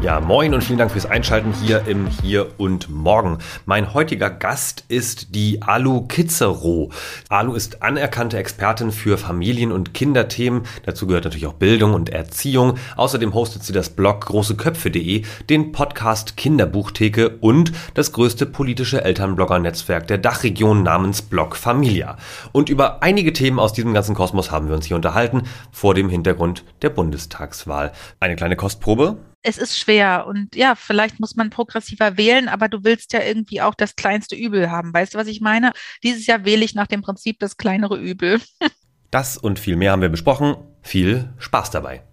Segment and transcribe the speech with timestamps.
[0.00, 3.38] Ja, moin und vielen Dank fürs Einschalten hier im Hier und Morgen.
[3.66, 6.92] Mein heutiger Gast ist die Alu Kitzero.
[7.28, 10.62] Alu ist anerkannte Expertin für Familien- und Kinderthemen.
[10.86, 12.78] Dazu gehört natürlich auch Bildung und Erziehung.
[12.96, 20.18] Außerdem hostet sie das Blog großeköpfe.de, den Podcast Kinderbuchtheke und das größte politische Elternblogger-Netzwerk der
[20.18, 22.18] Dachregion namens Blog Familia.
[22.52, 25.42] Und über einige Themen aus diesem ganzen Kosmos haben wir uns hier unterhalten,
[25.72, 27.90] vor dem Hintergrund der Bundestagswahl.
[28.20, 32.84] Eine kleine Kostprobe es ist schwer und ja, vielleicht muss man progressiver wählen, aber du
[32.84, 34.92] willst ja irgendwie auch das kleinste Übel haben.
[34.92, 35.72] Weißt du, was ich meine?
[36.02, 38.40] Dieses Jahr wähle ich nach dem Prinzip das kleinere Übel.
[39.10, 40.56] das und viel mehr haben wir besprochen.
[40.82, 42.07] Viel Spaß dabei.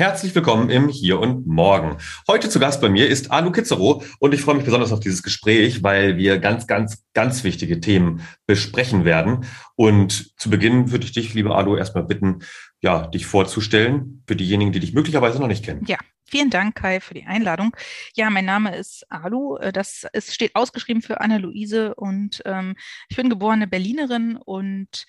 [0.00, 1.96] Herzlich willkommen im Hier und Morgen.
[2.28, 5.24] Heute zu Gast bei mir ist Alu Kitzero und ich freue mich besonders auf dieses
[5.24, 9.44] Gespräch, weil wir ganz, ganz, ganz wichtige Themen besprechen werden.
[9.74, 12.44] Und zu Beginn würde ich dich, liebe Alu, erstmal bitten,
[12.80, 15.84] ja, dich vorzustellen für diejenigen, die dich möglicherweise noch nicht kennen.
[15.88, 15.98] Ja,
[16.28, 17.76] vielen Dank, Kai, für die Einladung.
[18.14, 19.56] Ja, mein Name ist Alu.
[19.56, 22.76] Äh, das ist, steht ausgeschrieben für Anne-Luise und ähm,
[23.08, 25.06] ich bin geborene Berlinerin und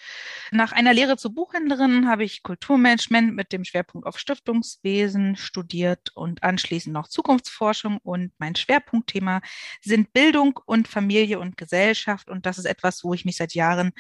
[0.52, 6.44] nach einer Lehre zur Buchhändlerin habe ich Kulturmanagement mit dem Schwerpunkt auf Stiftungswesen studiert und
[6.44, 9.42] anschließend noch Zukunftsforschung und mein Schwerpunktthema
[9.82, 13.92] sind Bildung und Familie und Gesellschaft und das ist etwas, wo ich mich seit Jahren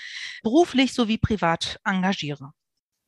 [0.43, 2.53] beruflich sowie privat engagiere.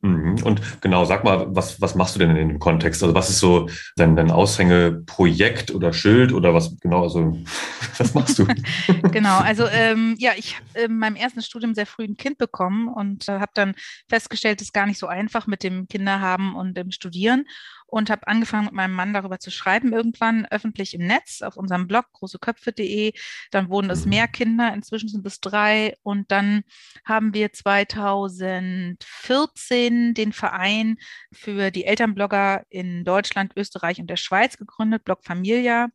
[0.02, 0.42] Mhm.
[0.42, 3.04] Und genau, sag mal, was, was machst du denn in dem Kontext?
[3.04, 7.38] Also was ist so dein, dein Aushängeprojekt oder Schild oder was genau, also
[7.98, 8.46] was machst du?
[9.12, 12.88] genau, also ähm, ja, ich habe in meinem ersten Studium sehr früh ein Kind bekommen
[12.88, 13.74] und äh, habe dann
[14.08, 17.44] festgestellt, es ist gar nicht so einfach mit dem Kinderhaben und dem Studieren
[17.92, 21.86] und habe angefangen mit meinem Mann darüber zu schreiben, irgendwann öffentlich im Netz auf unserem
[21.86, 23.12] Blog großeköpfe.de.
[23.50, 25.98] Dann wurden es mehr Kinder, inzwischen sind es drei.
[26.02, 26.62] Und dann
[27.04, 30.96] haben wir 2014 den Verein
[31.32, 35.88] für die Elternblogger in Deutschland, Österreich und der Schweiz gegründet, Blog Familia,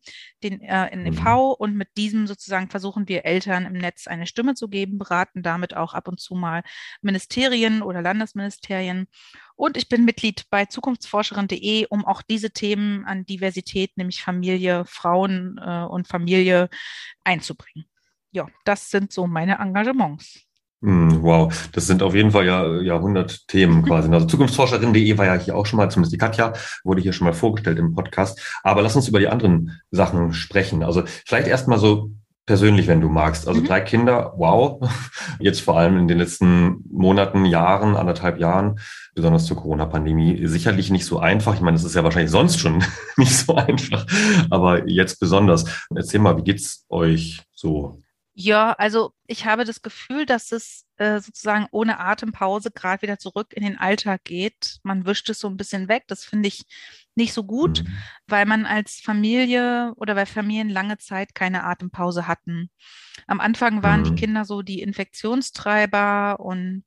[0.43, 1.23] den äh, NEV.
[1.23, 1.55] Mhm.
[1.57, 5.75] Und mit diesem sozusagen versuchen wir Eltern im Netz eine Stimme zu geben, beraten damit
[5.75, 6.61] auch ab und zu mal
[7.01, 9.07] Ministerien oder Landesministerien.
[9.57, 15.59] Und ich bin Mitglied bei zukunftsforscherin.de, um auch diese Themen an Diversität, nämlich Familie, Frauen
[15.62, 16.69] äh, und Familie
[17.23, 17.90] einzubringen.
[18.31, 20.47] Ja, das sind so meine Engagements.
[20.84, 24.13] Hm, wow, das sind auf jeden Fall ja, ja 100 Themen quasi.
[24.13, 26.53] Also Zukunftsforscherin.de war ja hier auch schon mal, zumindest die Katja
[26.84, 28.39] wurde hier schon mal vorgestellt im Podcast.
[28.62, 30.84] Aber lass uns über die anderen Sachen sprechen.
[30.84, 32.12] Also vielleicht erstmal so
[32.47, 33.47] persönlich, wenn du magst.
[33.47, 33.65] Also mhm.
[33.65, 34.81] drei Kinder, wow.
[35.39, 38.79] Jetzt vor allem in den letzten Monaten, Jahren, anderthalb Jahren,
[39.13, 41.53] besonders zur Corona-Pandemie, sicherlich nicht so einfach.
[41.53, 42.83] Ich meine, das ist ja wahrscheinlich sonst schon
[43.17, 44.07] nicht so einfach,
[44.49, 45.65] aber jetzt besonders.
[45.93, 48.01] Erzähl mal, wie geht's euch so?
[48.33, 53.53] Ja, also ich habe das Gefühl, dass es äh, sozusagen ohne Atempause gerade wieder zurück
[53.53, 54.79] in den Alltag geht.
[54.83, 56.05] Man wischt es so ein bisschen weg.
[56.07, 56.65] Das finde ich
[57.17, 57.97] nicht so gut, mhm.
[58.27, 62.69] weil man als Familie oder weil Familien lange Zeit keine Atempause hatten.
[63.25, 64.03] Am Anfang waren mhm.
[64.05, 66.83] die Kinder so die Infektionstreiber und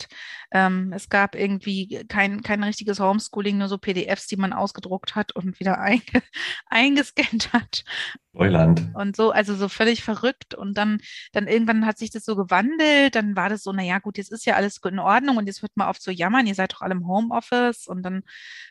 [0.52, 5.34] ähm, es gab irgendwie kein, kein richtiges Homeschooling, nur so PDFs, die man ausgedruckt hat
[5.34, 6.22] und wieder einge
[6.66, 7.84] eingescannt hat.
[8.32, 8.90] Neuland.
[8.94, 10.54] Und so, also so völlig verrückt.
[10.54, 11.00] Und dann,
[11.32, 13.14] dann irgendwann hat sich das so gewandelt.
[13.14, 15.76] Dann war das so, naja, gut, jetzt ist ja alles in Ordnung und jetzt wird
[15.76, 17.86] mal auf zu jammern, ihr seid doch alle im Homeoffice.
[17.86, 18.22] Und dann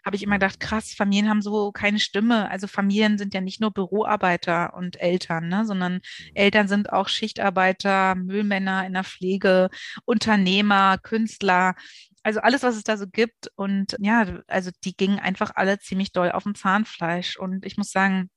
[0.06, 2.50] habe ich immer gedacht, krass, Familien haben so keine Stimme.
[2.50, 6.02] Also Familien sind ja nicht nur Büroarbeiter und Eltern, ne, sondern mhm.
[6.34, 9.70] Eltern sind auch Schichtarbeiter, Müllmänner in der Pflege,
[10.06, 11.76] Unternehmer, Künstler
[12.24, 13.50] also alles, was es da so gibt.
[13.56, 17.38] Und ja, also die gingen einfach alle ziemlich doll auf dem Zahnfleisch.
[17.38, 18.30] Und ich muss sagen,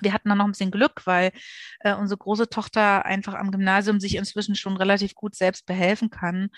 [0.00, 1.32] wir hatten dann noch ein bisschen Glück, weil
[1.80, 6.50] äh, unsere große Tochter einfach am Gymnasium sich inzwischen schon relativ gut selbst behelfen kann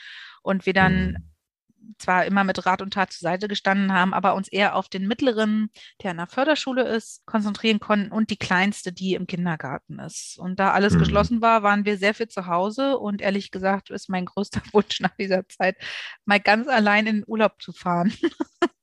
[0.43, 1.95] und wir dann mhm.
[1.99, 5.07] zwar immer mit Rat und Tat zur Seite gestanden haben, aber uns eher auf den
[5.07, 5.71] mittleren,
[6.03, 10.39] der an der Förderschule ist, konzentrieren konnten und die kleinste, die im Kindergarten ist.
[10.39, 11.01] Und da alles mhm.
[11.01, 15.01] geschlossen war, waren wir sehr viel zu Hause und ehrlich gesagt ist mein größter Wunsch
[15.01, 15.77] nach dieser Zeit,
[16.25, 18.13] mal ganz allein in den Urlaub zu fahren.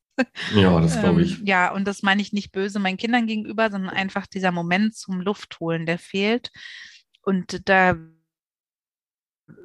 [0.55, 1.39] Ja, das glaube ich.
[1.39, 4.95] Ähm, ja, und das meine ich nicht böse meinen Kindern gegenüber, sondern einfach dieser Moment
[4.95, 6.51] zum Luftholen, der fehlt.
[7.21, 7.95] Und da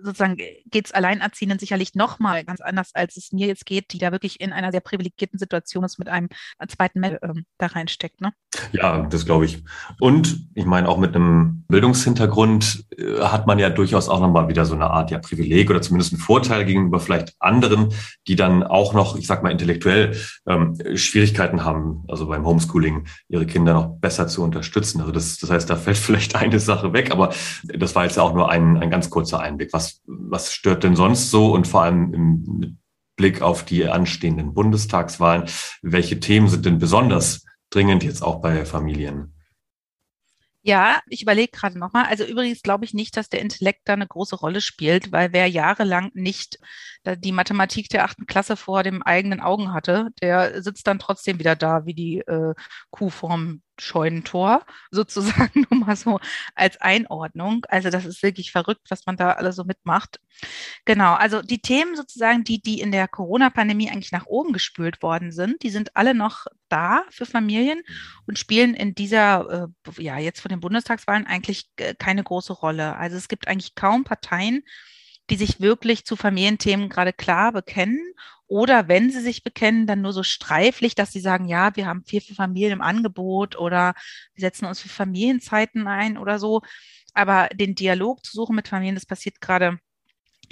[0.02, 4.12] sozusagen geht es Alleinerziehenden sicherlich nochmal ganz anders, als es mir jetzt geht, die da
[4.12, 6.28] wirklich in einer sehr privilegierten Situation ist, mit einem
[6.68, 7.18] zweiten äh,
[7.58, 8.20] da reinsteckt.
[8.20, 8.32] Ne?
[8.72, 9.62] Ja, das glaube ich.
[10.00, 14.64] Und ich meine, auch mit einem Bildungshintergrund äh, hat man ja durchaus auch nochmal wieder
[14.64, 17.92] so eine Art ja, Privileg oder zumindest einen Vorteil gegenüber vielleicht anderen,
[18.28, 23.46] die dann auch noch, ich sag mal, intellektuell ähm, Schwierigkeiten haben, also beim Homeschooling ihre
[23.46, 25.00] Kinder noch besser zu unterstützen.
[25.00, 27.32] Also das, das heißt, da fällt vielleicht eine Sache weg, aber
[27.64, 29.71] das war jetzt ja auch nur ein, ein ganz kurzer Einblick.
[29.72, 32.78] Was, was stört denn sonst so und vor allem im
[33.16, 35.48] Blick auf die anstehenden Bundestagswahlen,
[35.82, 39.34] welche Themen sind denn besonders dringend jetzt auch bei Familien.
[40.64, 42.04] Ja, ich überlege gerade nochmal.
[42.06, 45.48] Also übrigens glaube ich nicht, dass der Intellekt da eine große Rolle spielt, weil wer
[45.48, 46.58] jahrelang nicht
[47.04, 51.56] die Mathematik der achten Klasse vor dem eigenen Augen hatte, der sitzt dann trotzdem wieder
[51.56, 52.54] da wie die äh,
[52.90, 56.20] Kuh vorm Scheunentor, sozusagen nur mal so
[56.54, 57.64] als Einordnung.
[57.68, 60.20] Also das ist wirklich verrückt, was man da alle so mitmacht.
[60.84, 65.32] Genau, also die Themen sozusagen, die, die in der Corona-Pandemie eigentlich nach oben gespült worden
[65.32, 67.82] sind, die sind alle noch da für Familien
[68.26, 69.68] und spielen in dieser,
[69.98, 72.96] äh, ja, jetzt vor den Bundestagswahlen eigentlich äh, keine große Rolle.
[72.96, 74.62] Also es gibt eigentlich kaum Parteien,
[75.30, 78.14] die sich wirklich zu Familienthemen gerade klar bekennen
[78.52, 82.04] oder wenn sie sich bekennen, dann nur so streiflich, dass sie sagen, ja, wir haben
[82.04, 83.94] viel für Familien im Angebot oder
[84.34, 86.60] wir setzen uns für Familienzeiten ein oder so.
[87.14, 89.78] Aber den Dialog zu suchen mit Familien, das passiert gerade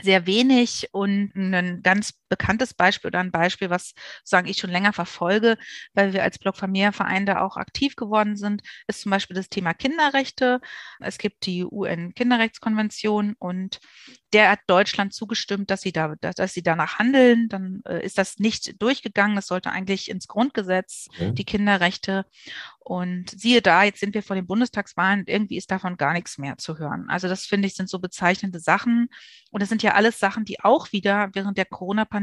[0.00, 3.92] sehr wenig und ein ganz bekanntes Beispiel oder ein Beispiel, was
[4.24, 5.58] sagen ich schon länger verfolge,
[5.92, 9.74] weil wir als Blog Familienverein da auch aktiv geworden sind, ist zum Beispiel das Thema
[9.74, 10.60] Kinderrechte.
[11.00, 13.80] Es gibt die UN-Kinderrechtskonvention und
[14.32, 17.48] der hat Deutschland zugestimmt, dass sie da, dass sie danach handeln.
[17.48, 19.34] Dann äh, ist das nicht durchgegangen.
[19.34, 21.32] Das sollte eigentlich ins Grundgesetz, okay.
[21.32, 22.24] die Kinderrechte.
[22.78, 26.38] Und siehe da, jetzt sind wir vor den Bundestagswahlen und irgendwie ist davon gar nichts
[26.38, 27.06] mehr zu hören.
[27.08, 29.08] Also das finde ich sind so bezeichnende Sachen.
[29.50, 32.19] Und das sind ja alles Sachen, die auch wieder während der Corona-Pandemie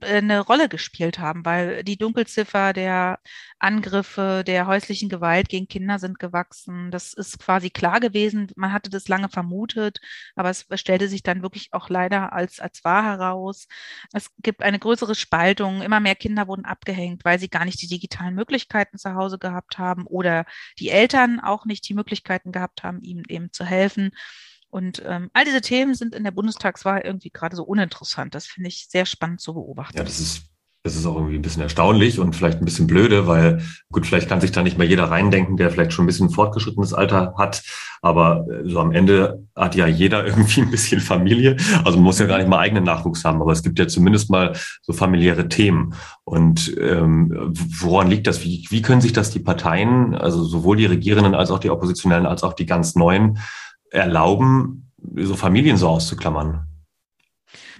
[0.00, 3.18] äh, eine Rolle gespielt haben, weil die Dunkelziffer der
[3.58, 6.90] Angriffe, der häuslichen Gewalt gegen Kinder sind gewachsen.
[6.90, 8.50] Das ist quasi klar gewesen.
[8.56, 10.00] Man hatte das lange vermutet,
[10.34, 13.66] aber es stellte sich dann wirklich auch leider als, als wahr heraus.
[14.12, 15.82] Es gibt eine größere Spaltung.
[15.82, 19.78] Immer mehr Kinder wurden abgehängt, weil sie gar nicht die digitalen Möglichkeiten zu Hause gehabt
[19.78, 20.44] haben oder
[20.78, 24.12] die Eltern auch nicht die Möglichkeiten gehabt haben, ihnen eben zu helfen.
[24.72, 28.34] Und ähm, all diese Themen sind in der Bundestagswahl irgendwie gerade so uninteressant.
[28.34, 29.98] Das finde ich sehr spannend zu beobachten.
[29.98, 30.44] Ja, das ist,
[30.82, 34.30] das ist auch irgendwie ein bisschen erstaunlich und vielleicht ein bisschen blöde, weil gut, vielleicht
[34.30, 37.62] kann sich da nicht mehr jeder reindenken, der vielleicht schon ein bisschen fortgeschrittenes Alter hat.
[38.00, 41.58] Aber äh, so am Ende hat ja jeder irgendwie ein bisschen Familie.
[41.84, 44.30] Also man muss ja gar nicht mal eigenen Nachwuchs haben, aber es gibt ja zumindest
[44.30, 45.92] mal so familiäre Themen.
[46.24, 48.42] Und ähm, woran liegt das?
[48.42, 52.24] Wie, wie können sich das die Parteien, also sowohl die Regierenden als auch die Oppositionellen,
[52.24, 53.38] als auch die ganz Neuen,
[53.92, 56.66] erlauben, so Familien so auszuklammern?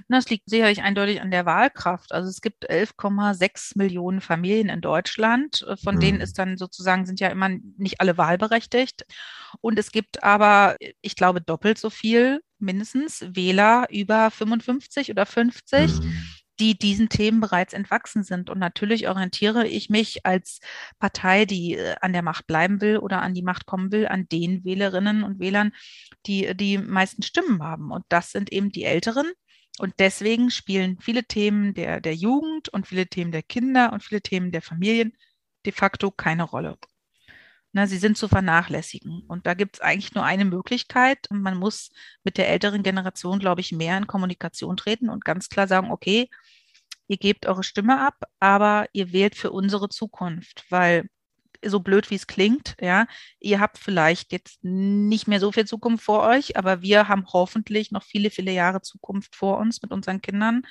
[0.08, 2.12] Das liegt sicherlich eindeutig an der Wahlkraft.
[2.12, 5.66] Also es gibt 11,6 Millionen Familien in Deutschland.
[5.82, 6.00] Von mhm.
[6.00, 7.48] denen ist dann sozusagen, sind ja immer
[7.78, 9.06] nicht alle wahlberechtigt.
[9.60, 16.00] Und es gibt aber, ich glaube, doppelt so viel mindestens Wähler über 55 oder 50.
[16.00, 16.26] Mhm
[16.60, 18.50] die diesen Themen bereits entwachsen sind.
[18.50, 20.60] Und natürlich orientiere ich mich als
[20.98, 24.28] Partei, die äh, an der Macht bleiben will oder an die Macht kommen will, an
[24.28, 25.72] den Wählerinnen und Wählern,
[26.26, 27.90] die die meisten Stimmen haben.
[27.90, 29.26] Und das sind eben die Älteren.
[29.78, 34.20] Und deswegen spielen viele Themen der, der Jugend und viele Themen der Kinder und viele
[34.20, 35.16] Themen der Familien
[35.64, 36.76] de facto keine Rolle.
[37.74, 39.22] Na, sie sind zu vernachlässigen.
[39.28, 41.26] Und da gibt es eigentlich nur eine Möglichkeit.
[41.30, 41.90] Man muss
[42.22, 46.28] mit der älteren Generation, glaube ich, mehr in Kommunikation treten und ganz klar sagen, okay,
[47.08, 51.08] ihr gebt eure Stimme ab, aber ihr wählt für unsere Zukunft, weil
[51.64, 53.06] so blöd wie es klingt, ja,
[53.38, 57.92] ihr habt vielleicht jetzt nicht mehr so viel Zukunft vor euch, aber wir haben hoffentlich
[57.92, 60.62] noch viele, viele Jahre Zukunft vor uns mit unseren Kindern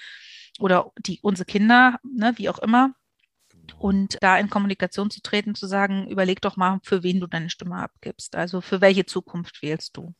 [0.59, 2.93] oder die unsere Kinder, ne, wie auch immer
[3.79, 7.49] und da in Kommunikation zu treten, zu sagen, überleg doch mal, für wen du deine
[7.49, 8.35] Stimme abgibst.
[8.35, 10.13] Also für welche Zukunft wählst du?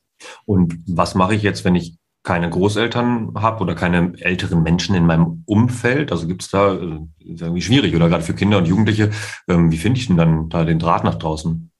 [0.44, 5.06] Und was mache ich jetzt, wenn ich keine Großeltern habe oder keine älteren Menschen in
[5.06, 6.12] meinem Umfeld?
[6.12, 9.10] Also gibt es da, äh, ist irgendwie schwierig oder gerade für Kinder und Jugendliche,
[9.48, 11.70] ähm, wie finde ich denn dann da den Draht nach draußen?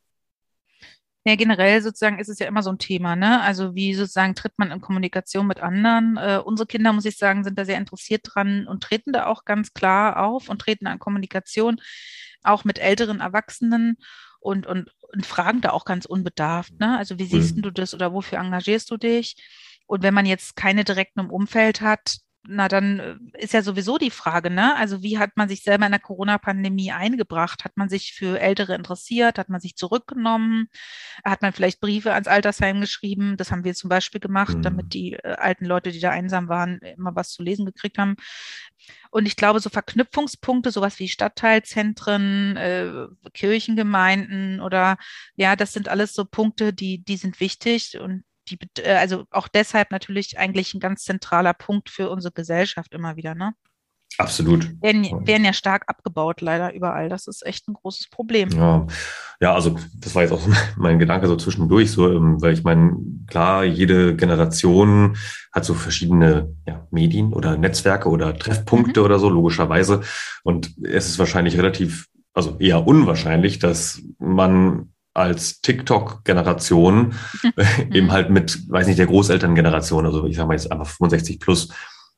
[1.25, 3.40] Ja, generell sozusagen ist es ja immer so ein Thema, ne?
[3.42, 6.16] Also wie sozusagen tritt man in Kommunikation mit anderen?
[6.16, 9.44] Äh, unsere Kinder, muss ich sagen, sind da sehr interessiert dran und treten da auch
[9.44, 11.80] ganz klar auf und treten an Kommunikation,
[12.42, 13.99] auch mit älteren Erwachsenen
[14.40, 16.99] und, und, und fragen da auch ganz unbedarft, ne?
[16.99, 17.62] Also wie siehst mhm.
[17.62, 19.37] du das oder wofür engagierst du dich?
[19.92, 23.99] Und wenn man jetzt keine direkten im Umfeld hat, na dann äh, ist ja sowieso
[23.99, 24.75] die Frage, ne?
[24.76, 27.62] Also wie hat man sich selber in der Corona-Pandemie eingebracht?
[27.62, 29.38] Hat man sich für Ältere interessiert?
[29.38, 30.68] Hat man sich zurückgenommen?
[31.26, 33.37] Hat man vielleicht Briefe ans Altersheim geschrieben?
[33.37, 34.62] Das haben wir zum Beispiel gemacht, mhm.
[34.62, 38.16] damit die äh, alten Leute, die da einsam waren, immer was zu lesen gekriegt haben.
[39.11, 44.96] Und ich glaube, so Verknüpfungspunkte, sowas wie Stadtteilzentren, äh, Kirchengemeinden oder
[45.37, 49.49] ja, das sind alles so Punkte, die, die sind wichtig und die, äh, also auch
[49.49, 53.54] deshalb natürlich eigentlich ein ganz zentraler Punkt für unsere Gesellschaft immer wieder, ne?
[54.18, 54.70] Absolut.
[54.82, 57.08] Werden, werden ja stark abgebaut, leider überall.
[57.08, 58.50] Das ist echt ein großes Problem.
[58.50, 58.87] Ja,
[59.40, 60.46] ja also das war jetzt auch
[60.76, 62.96] mein Gedanke so zwischendurch, so, ähm, weil ich meine,
[63.26, 65.16] klar, jede Generation
[65.50, 69.06] hat so verschiedene ja, Medien oder Netzwerke oder Treffpunkte mhm.
[69.06, 70.02] oder so, logischerweise.
[70.42, 77.92] Und es ist wahrscheinlich relativ, also eher unwahrscheinlich, dass man als TikTok-Generation mhm.
[77.92, 81.69] eben halt mit, weiß nicht, der Großelterngeneration, also ich sage mal jetzt einfach 65 plus,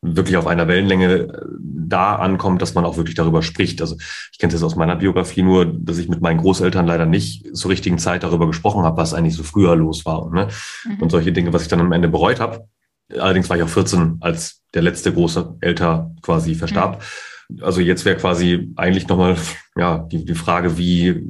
[0.05, 1.29] wirklich auf einer Wellenlänge äh,
[1.61, 3.81] da ankommt, dass man auch wirklich darüber spricht.
[3.81, 3.97] Also
[4.33, 7.71] ich kenne das aus meiner Biografie nur, dass ich mit meinen Großeltern leider nicht zur
[7.71, 10.23] richtigen Zeit darüber gesprochen habe, was eigentlich so früher los war.
[10.23, 10.49] Und, ne?
[10.85, 11.03] Mhm.
[11.03, 12.69] und solche Dinge, was ich dann am Ende bereut habe.
[13.13, 17.03] Allerdings war ich auch 14, als der letzte große Älter quasi verstarb.
[17.49, 17.63] Mhm.
[17.63, 19.37] Also jetzt wäre quasi eigentlich nochmal
[19.77, 21.23] ja, die, die Frage, wie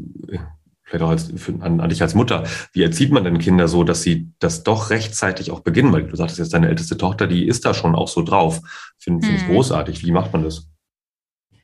[0.85, 3.85] vielleicht auch als, für, an, an dich als Mutter, wie erzieht man denn Kinder so,
[3.85, 5.93] dass sie das doch rechtzeitig auch beginnen?
[5.93, 8.61] Weil du sagtest jetzt, deine älteste Tochter, die ist da schon auch so drauf.
[8.99, 9.55] Finde find ich hm.
[9.55, 10.05] großartig.
[10.05, 10.69] Wie macht man das?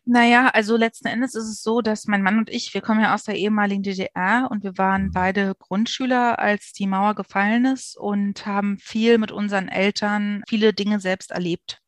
[0.07, 3.15] Naja, also letzten Endes ist es so, dass mein Mann und ich, wir kommen ja
[3.15, 5.11] aus der ehemaligen DDR und wir waren mhm.
[5.13, 11.01] beide Grundschüler, als die Mauer gefallen ist und haben viel mit unseren Eltern viele Dinge
[11.01, 11.80] selbst erlebt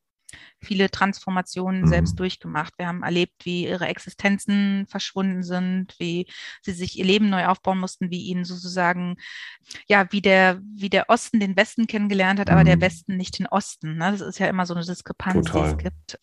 [0.62, 1.86] viele Transformationen mhm.
[1.86, 2.74] selbst durchgemacht.
[2.78, 6.26] Wir haben erlebt, wie ihre Existenzen verschwunden sind, wie
[6.62, 9.16] sie sich ihr Leben neu aufbauen mussten, wie ihnen sozusagen,
[9.86, 12.54] ja, wie der, wie der Osten den Westen kennengelernt hat, mhm.
[12.54, 12.82] aber der mhm.
[12.82, 13.96] Westen nicht den Osten.
[13.96, 14.12] Ne?
[14.12, 15.62] Das ist ja immer so eine Diskrepanz, Total.
[15.62, 16.18] die es gibt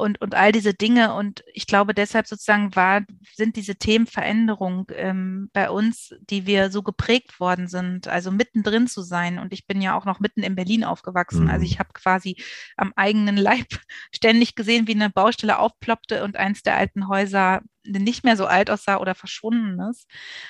[0.00, 1.14] und, und all diese Dinge.
[1.14, 3.02] Und ich glaube, deshalb sozusagen war,
[3.34, 9.02] sind diese Themenveränderungen ähm, bei uns, die wir so geprägt worden sind, also mittendrin zu
[9.02, 9.38] sein.
[9.38, 11.44] Und ich bin ja auch noch mitten in Berlin aufgewachsen.
[11.44, 11.50] Mhm.
[11.50, 12.36] Also ich habe quasi
[12.76, 13.69] am eigenen Leib
[14.14, 18.70] ständig gesehen, wie eine Baustelle aufploppte und eins der alten Häuser nicht mehr so alt
[18.70, 20.06] aussah oder verschwunden ist.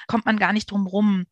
[0.06, 1.26] Kommt man gar nicht drum rum.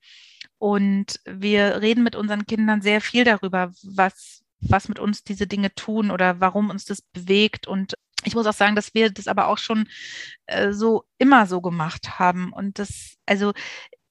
[0.59, 5.75] Und wir reden mit unseren Kindern sehr viel darüber, was, was mit uns diese Dinge
[5.75, 9.49] tun oder warum uns das bewegt und ich muss auch sagen, dass wir das aber
[9.49, 9.89] auch schon
[10.47, 12.53] äh, so immer so gemacht haben.
[12.53, 13.53] Und das, also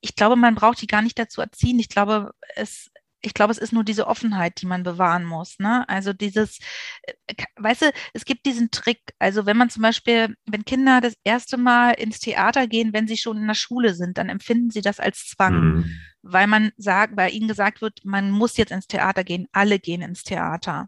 [0.01, 1.79] ich glaube, man braucht die gar nicht dazu erziehen.
[1.79, 2.89] Ich glaube, es,
[3.21, 5.59] ich glaube, es ist nur diese Offenheit, die man bewahren muss.
[5.59, 5.87] Ne?
[5.89, 6.59] Also dieses,
[7.03, 8.99] äh, weißt du, es gibt diesen Trick.
[9.19, 13.17] Also wenn man zum Beispiel, wenn Kinder das erste Mal ins Theater gehen, wenn sie
[13.17, 15.99] schon in der Schule sind, dann empfinden sie das als Zwang, mhm.
[16.21, 20.01] weil man sagt, weil ihnen gesagt wird, man muss jetzt ins Theater gehen, alle gehen
[20.01, 20.87] ins Theater.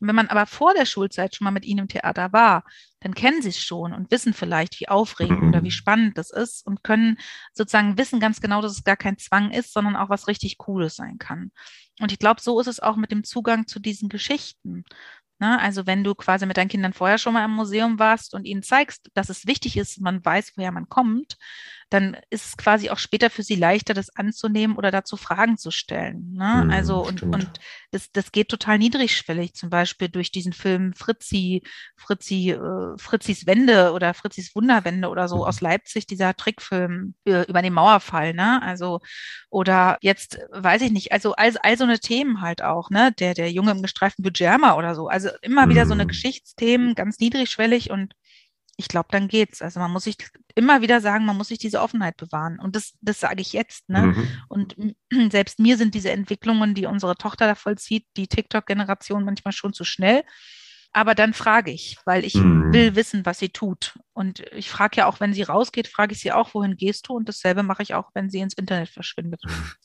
[0.00, 2.64] Wenn man aber vor der Schulzeit schon mal mit ihnen im Theater war,
[3.00, 5.72] dann kennen sie es schon und wissen vielleicht, wie aufregend oder wie mhm.
[5.72, 7.18] spannend das ist und können
[7.52, 10.96] sozusagen wissen ganz genau, dass es gar kein Zwang ist, sondern auch was richtig Cooles
[10.96, 11.52] sein kann.
[12.00, 14.84] Und ich glaube, so ist es auch mit dem Zugang zu diesen Geschichten.
[15.40, 15.58] Ne?
[15.60, 18.62] Also wenn du quasi mit deinen Kindern vorher schon mal im Museum warst und ihnen
[18.62, 21.36] zeigst, dass es wichtig ist, man weiß, woher man kommt,
[21.90, 25.70] dann ist es quasi auch später für sie leichter, das anzunehmen oder dazu Fragen zu
[25.70, 26.34] stellen.
[26.34, 26.64] Ne?
[26.64, 27.48] Mhm, also und, und
[27.90, 31.62] das, das geht total niedrigschwellig, zum Beispiel durch diesen Film Fritzi,
[31.96, 35.42] Fritzi, äh, Fritzis Wende oder Fritzis Wunderwende oder so mhm.
[35.42, 38.60] aus Leipzig, dieser Trickfilm über, über den Mauerfall, ne?
[38.62, 39.00] Also,
[39.48, 43.12] oder jetzt, weiß ich nicht, also all, all so eine Themen halt auch, ne?
[43.18, 45.08] Der, der Junge im gestreiften Pyjama oder so.
[45.08, 46.08] Also immer wieder so eine mhm.
[46.08, 48.14] Geschichtsthemen, ganz niedrigschwellig und
[48.80, 49.60] ich glaube, dann geht's.
[49.60, 50.16] Also man muss sich
[50.54, 52.60] immer wieder sagen, man muss sich diese Offenheit bewahren.
[52.60, 53.88] Und das, das sage ich jetzt.
[53.88, 54.02] Ne?
[54.02, 54.28] Mhm.
[54.48, 54.76] Und
[55.32, 59.82] selbst mir sind diese Entwicklungen, die unsere Tochter da vollzieht, die TikTok-Generation manchmal schon zu
[59.82, 60.22] schnell.
[60.92, 62.72] Aber dann frage ich, weil ich mhm.
[62.72, 63.94] will wissen, was sie tut.
[64.14, 67.14] Und ich frage ja auch, wenn sie rausgeht, frage ich sie auch, wohin gehst du?
[67.14, 69.40] Und dasselbe mache ich auch, wenn sie ins Internet verschwindet.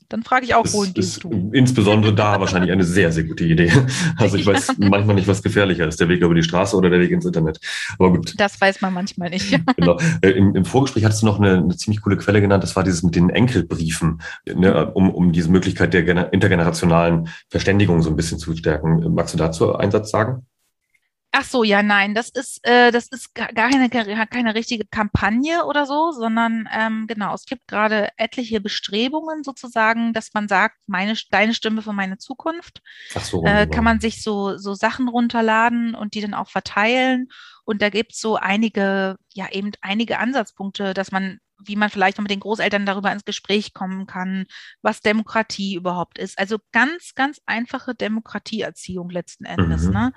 [0.10, 1.52] Dann frage ich auch, das wohin gehst du?
[1.54, 3.72] Insbesondere da wahrscheinlich eine sehr, sehr gute Idee.
[4.18, 4.74] Also ich weiß ja.
[4.90, 7.60] manchmal nicht, was gefährlicher ist, der Weg über die Straße oder der Weg ins Internet.
[8.00, 8.34] Aber gut.
[8.38, 9.60] Das weiß man manchmal nicht.
[9.78, 10.00] genau.
[10.22, 12.84] Äh, Im, Im, Vorgespräch hattest du noch eine, eine, ziemlich coole Quelle genannt, das war
[12.84, 18.40] dieses mit den Enkelbriefen, ne, um, um diese Möglichkeit der intergenerationalen Verständigung so ein bisschen
[18.40, 19.14] zu stärken.
[19.14, 20.46] Magst du dazu einen Satz sagen?
[21.36, 25.88] Ach so, ja, nein, das ist, äh, das ist gar keine, keine richtige Kampagne oder
[25.88, 31.56] so, sondern ähm, genau, es gibt gerade etliche Bestrebungen sozusagen, dass man sagt, meine, deine
[31.56, 32.84] Stimme für meine Zukunft.
[33.16, 37.30] Ach so, äh, kann man sich so, so Sachen runterladen und die dann auch verteilen.
[37.66, 42.18] Und da gibt es so einige, ja, eben einige Ansatzpunkte, dass man wie man vielleicht
[42.18, 44.46] noch mit den Großeltern darüber ins Gespräch kommen kann,
[44.82, 46.38] was Demokratie überhaupt ist.
[46.38, 49.84] Also ganz, ganz einfache Demokratieerziehung letzten Endes.
[49.84, 49.94] Mhm.
[49.94, 50.14] Ne?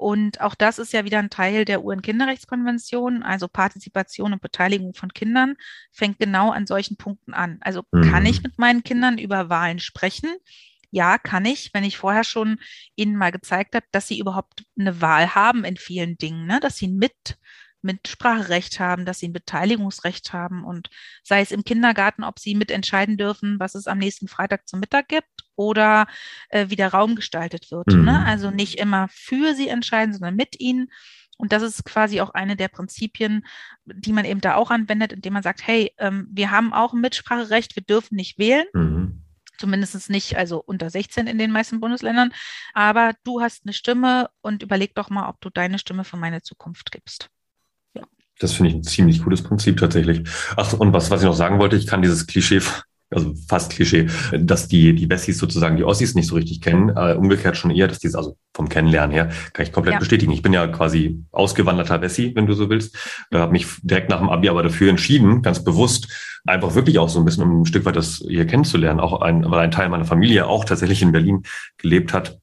[0.00, 5.12] Und auch das ist ja wieder ein Teil der UN-Kinderrechtskonvention, also Partizipation und Beteiligung von
[5.12, 5.56] Kindern
[5.92, 7.58] fängt genau an solchen Punkten an.
[7.60, 8.10] Also mhm.
[8.10, 10.30] kann ich mit meinen Kindern über Wahlen sprechen?
[10.90, 12.60] Ja, kann ich, wenn ich vorher schon
[12.96, 16.60] ihnen mal gezeigt habe, dass sie überhaupt eine Wahl haben in vielen Dingen, ne?
[16.60, 17.36] dass sie mit
[17.82, 20.90] Mitspracherecht haben, dass sie ein Beteiligungsrecht haben und
[21.22, 25.08] sei es im Kindergarten, ob sie mitentscheiden dürfen, was es am nächsten Freitag zum Mittag
[25.08, 26.06] gibt oder
[26.48, 27.88] äh, wie der Raum gestaltet wird.
[27.88, 27.96] Ne?
[27.96, 28.04] Mhm.
[28.04, 28.26] Ne?
[28.26, 30.90] Also nicht immer für sie entscheiden, sondern mit ihnen.
[31.38, 33.46] Und das ist quasi auch eine der Prinzipien,
[33.86, 37.00] die man eben da auch anwendet, indem man sagt, hey, ähm, wir haben auch ein
[37.00, 38.66] Mitspracherecht, wir dürfen nicht wählen.
[38.74, 39.24] Mhm
[39.60, 42.32] zumindest nicht, also unter 16 in den meisten Bundesländern.
[42.72, 46.42] Aber du hast eine Stimme und überleg doch mal, ob du deine Stimme für meine
[46.42, 47.28] Zukunft gibst.
[48.40, 50.28] Das finde ich ein ziemlich cooles Prinzip tatsächlich.
[50.56, 52.60] Ach, und was, was ich noch sagen wollte, ich kann dieses Klischee,
[53.10, 56.88] also fast Klischee, dass die, die Wessis sozusagen die Ossis nicht so richtig kennen.
[56.88, 59.98] Äh, umgekehrt schon eher, dass dieses, also vom Kennenlernen her, kann ich komplett ja.
[59.98, 60.32] bestätigen.
[60.32, 62.96] Ich bin ja quasi ausgewanderter Wessi, wenn du so willst.
[63.30, 66.08] Äh, habe mich direkt nach dem Abi aber dafür entschieden, ganz bewusst,
[66.46, 69.00] einfach wirklich auch so ein bisschen, um ein Stück weit das hier kennenzulernen.
[69.00, 71.42] Auch ein, weil ein Teil meiner Familie auch tatsächlich in Berlin
[71.76, 72.38] gelebt hat.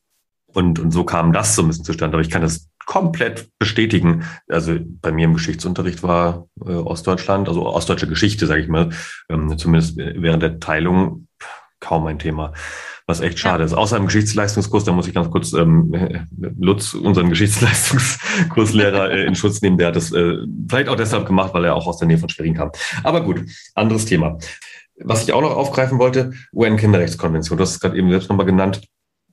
[0.45, 2.15] Und, und so kam das so ein bisschen zustande.
[2.15, 4.24] Aber ich kann das komplett bestätigen.
[4.48, 8.89] Also bei mir im Geschichtsunterricht war äh, Ostdeutschland, also ostdeutsche Geschichte, sage ich mal,
[9.29, 11.27] ähm, zumindest während der Teilung
[11.79, 12.53] kaum ein Thema.
[13.06, 13.65] Was echt schade ja.
[13.65, 13.74] ist.
[13.74, 16.27] Außer im Geschichtsleistungskurs, da muss ich ganz kurz ähm,
[16.60, 19.77] Lutz, unseren Geschichtsleistungskurslehrer, äh, in Schutz nehmen.
[19.77, 20.38] Der hat das äh,
[20.70, 22.72] vielleicht auch deshalb gemacht, weil er auch aus der Nähe von Schwerin kam.
[23.03, 24.38] Aber gut, anderes Thema.
[25.00, 28.82] Was ich auch noch aufgreifen wollte, UN-Kinderrechtskonvention, du hast es gerade eben selbst nochmal genannt.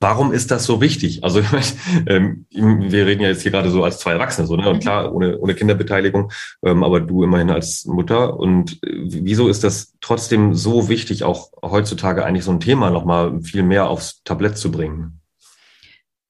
[0.00, 1.24] Warum ist das so wichtig?
[1.24, 1.40] Also
[2.06, 4.68] ähm, wir reden ja jetzt hier gerade so als zwei Erwachsene, so ne?
[4.68, 4.80] Und mhm.
[4.80, 6.32] klar ohne ohne Kinderbeteiligung,
[6.64, 8.38] ähm, aber du immerhin als Mutter.
[8.38, 13.40] Und äh, wieso ist das trotzdem so wichtig, auch heutzutage eigentlich so ein Thema nochmal
[13.42, 15.20] viel mehr aufs Tablett zu bringen?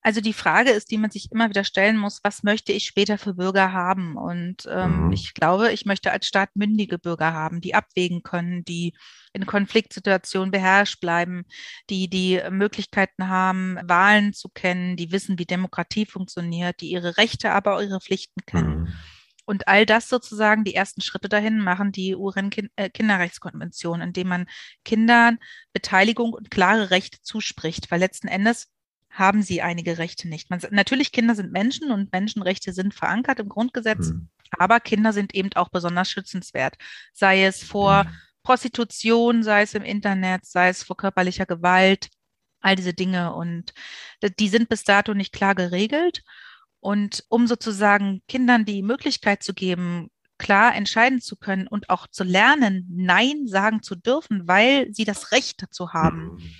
[0.04, 3.16] Also die Frage ist, die man sich immer wieder stellen muss, was möchte ich später
[3.16, 4.18] für Bürger haben?
[4.18, 5.12] Und ähm, mhm.
[5.12, 8.92] ich glaube, ich möchte als Staat mündige Bürger haben, die abwägen können, die
[9.32, 11.46] in Konfliktsituationen beherrscht bleiben,
[11.88, 17.52] die die Möglichkeiten haben, Wahlen zu kennen, die wissen, wie Demokratie funktioniert, die ihre Rechte,
[17.52, 18.80] aber auch ihre Pflichten kennen.
[18.80, 18.92] Mhm.
[19.46, 24.46] Und all das sozusagen, die ersten Schritte dahin machen die UN-Kinderrechtskonvention, äh, indem man
[24.84, 25.38] Kindern
[25.72, 28.73] Beteiligung und klare Rechte zuspricht, weil letzten Endes
[29.14, 30.50] haben sie einige Rechte nicht.
[30.50, 34.28] Man, natürlich, Kinder sind Menschen und Menschenrechte sind verankert im Grundgesetz, mhm.
[34.58, 36.74] aber Kinder sind eben auch besonders schützenswert.
[37.12, 38.08] Sei es vor mhm.
[38.42, 42.08] Prostitution, sei es im Internet, sei es vor körperlicher Gewalt,
[42.60, 43.32] all diese Dinge.
[43.34, 43.72] Und
[44.40, 46.22] die sind bis dato nicht klar geregelt.
[46.80, 52.24] Und um sozusagen Kindern die Möglichkeit zu geben, klar entscheiden zu können und auch zu
[52.24, 56.34] lernen, Nein sagen zu dürfen, weil sie das Recht dazu haben.
[56.34, 56.54] Mhm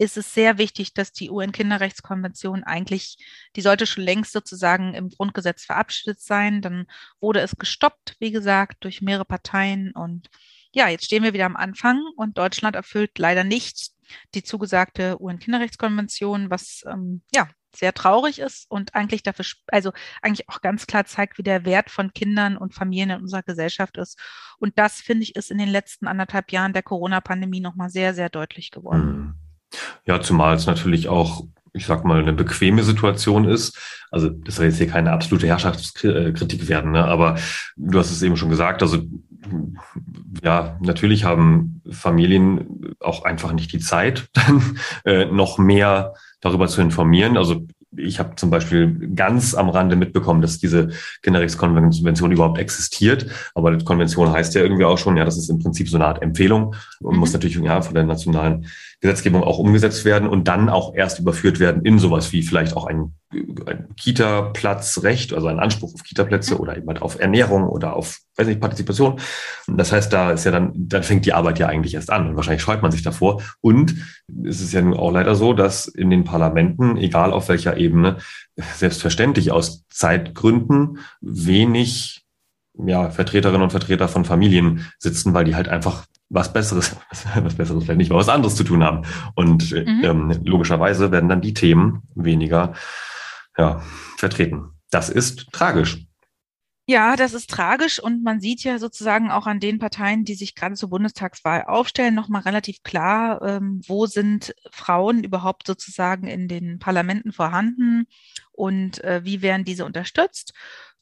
[0.00, 3.18] ist es sehr wichtig, dass die UN-Kinderrechtskonvention eigentlich,
[3.54, 6.62] die sollte schon längst sozusagen im Grundgesetz verabschiedet sein.
[6.62, 6.86] Dann
[7.20, 9.92] wurde es gestoppt, wie gesagt, durch mehrere Parteien.
[9.92, 10.30] Und
[10.72, 13.90] ja, jetzt stehen wir wieder am Anfang und Deutschland erfüllt leider nicht
[14.34, 20.62] die zugesagte UN-Kinderrechtskonvention, was ähm, ja sehr traurig ist und eigentlich dafür, also eigentlich auch
[20.62, 24.18] ganz klar zeigt, wie der Wert von Kindern und Familien in unserer Gesellschaft ist.
[24.58, 28.30] Und das, finde ich, ist in den letzten anderthalb Jahren der Corona-Pandemie nochmal sehr, sehr
[28.30, 29.36] deutlich geworden.
[29.36, 29.49] Mhm.
[30.06, 33.78] Ja, zumal es natürlich auch, ich sag mal, eine bequeme Situation ist.
[34.10, 37.04] Also das soll jetzt hier keine absolute Herrschaftskritik werden, ne?
[37.04, 37.36] aber
[37.76, 38.98] du hast es eben schon gesagt, also
[40.42, 46.80] ja, natürlich haben Familien auch einfach nicht die Zeit, dann äh, noch mehr darüber zu
[46.80, 47.36] informieren.
[47.36, 50.90] Also ich habe zum Beispiel ganz am Rande mitbekommen, dass diese
[51.22, 53.26] Kinderrechtskonvention überhaupt existiert.
[53.54, 56.06] Aber die Konvention heißt ja irgendwie auch schon, ja, das ist im Prinzip so eine
[56.06, 57.20] Art Empfehlung und mhm.
[57.20, 58.66] muss natürlich ja, von der nationalen
[59.00, 62.86] Gesetzgebung auch umgesetzt werden und dann auch erst überführt werden in sowas wie vielleicht auch
[62.86, 63.14] ein
[63.96, 66.60] Kita-Platzrecht, also ein Anspruch auf Kita-Plätze mhm.
[66.60, 69.20] oder eben halt auf Ernährung oder auf, weiß nicht, Partizipation.
[69.68, 72.36] Das heißt, da ist ja dann, dann fängt die Arbeit ja eigentlich erst an und
[72.36, 73.40] wahrscheinlich scheut man sich davor.
[73.60, 73.94] Und
[74.44, 78.16] es ist ja nun auch leider so, dass in den Parlamenten, egal auf welcher Ebene,
[78.56, 82.24] selbstverständlich aus Zeitgründen wenig
[82.84, 86.96] ja, Vertreterinnen und Vertreter von Familien sitzen, weil die halt einfach was Besseres,
[87.42, 89.02] was Besseres vielleicht nicht, aber was anderes zu tun haben.
[89.34, 90.00] Und mhm.
[90.02, 92.74] ähm, logischerweise werden dann die Themen weniger
[93.60, 93.80] ja,
[94.16, 94.72] vertreten.
[94.90, 96.06] Das ist tragisch.
[96.86, 100.56] Ja, das ist tragisch und man sieht ja sozusagen auch an den Parteien, die sich
[100.56, 106.80] gerade zur Bundestagswahl aufstellen, nochmal relativ klar, ähm, wo sind Frauen überhaupt sozusagen in den
[106.80, 108.06] Parlamenten vorhanden
[108.50, 110.52] und äh, wie werden diese unterstützt.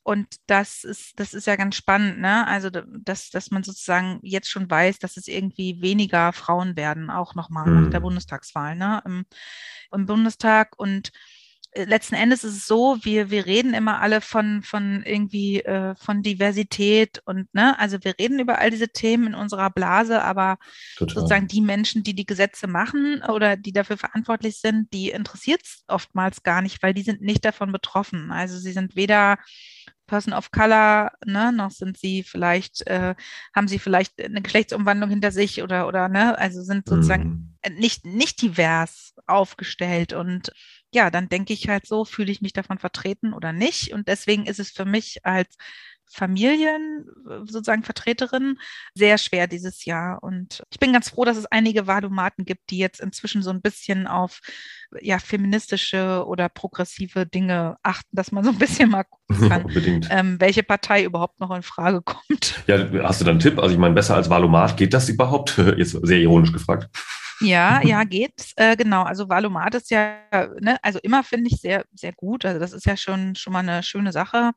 [0.09, 2.47] Und das ist, das ist ja ganz spannend, ne?
[2.47, 7.35] Also, dass, dass man sozusagen jetzt schon weiß, dass es irgendwie weniger Frauen werden, auch
[7.35, 7.83] nochmal mhm.
[7.83, 8.05] nach der mhm.
[8.05, 9.03] Bundestagswahl, ne?
[9.05, 9.27] Im,
[9.92, 10.79] Im, Bundestag.
[10.79, 11.12] Und
[11.74, 16.22] letzten Endes ist es so, wir, wir reden immer alle von, von irgendwie äh, von
[16.22, 20.59] Diversität und ne, also wir reden über all diese Themen in unserer Blase, aber
[20.96, 21.14] Total.
[21.14, 25.85] sozusagen die Menschen, die die Gesetze machen oder die dafür verantwortlich sind, die interessiert es
[25.88, 28.33] oftmals gar nicht, weil die sind nicht davon betroffen.
[28.33, 29.38] Also sie sind weder
[30.09, 33.14] Person of Color, ne, noch sind sie vielleicht, äh,
[33.54, 37.74] haben sie vielleicht eine Geschlechtsumwandlung hinter sich oder, oder, ne, also sind sozusagen mhm.
[37.76, 40.50] nicht, nicht divers aufgestellt und
[40.92, 43.92] ja, dann denke ich halt so, fühle ich mich davon vertreten oder nicht.
[43.92, 45.57] Und deswegen ist es für mich als
[46.11, 47.07] Familien,
[47.44, 48.59] sozusagen Vertreterin,
[48.94, 50.22] sehr schwer dieses Jahr.
[50.22, 53.61] Und ich bin ganz froh, dass es einige Valomaten gibt, die jetzt inzwischen so ein
[53.61, 54.40] bisschen auf
[55.03, 60.40] ja, feministische oder progressive Dinge achten, dass man so ein bisschen mal gucken kann, ähm,
[60.40, 62.64] welche Partei überhaupt noch in Frage kommt.
[62.66, 63.59] Ja, hast du da einen Tipp?
[63.59, 65.59] Also ich meine, besser als Valomat, geht das überhaupt?
[65.77, 66.88] Jetzt sehr ironisch gefragt.
[67.40, 68.53] Ja, ja, geht.
[68.57, 69.03] Äh, genau.
[69.03, 70.18] Also Valomat ist ja,
[70.61, 72.44] ne, also immer finde ich sehr, sehr gut.
[72.44, 74.53] Also das ist ja schon, schon mal eine schöne Sache.